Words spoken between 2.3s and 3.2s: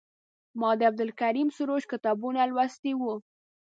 لوستي وو.